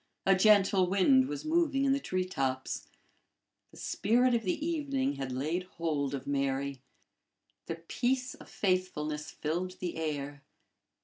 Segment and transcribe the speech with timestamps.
[0.25, 2.87] A gentle wind was moving in the tree tops.
[3.69, 6.81] The spirit of the evening had laid hold of Mary.
[7.67, 10.41] The peace of faithfulness filled the air.